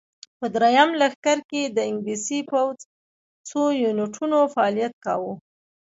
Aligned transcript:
په 0.39 0.45
درېیم 0.55 0.89
لښکر 1.01 1.37
کې 1.49 1.61
د 1.65 1.77
انګلیسي 1.89 2.39
پوځ 2.51 2.77
څو 3.49 3.61
یونیټونو 3.83 4.37
فعالیت 4.53 4.93
کاوه. 5.05 5.33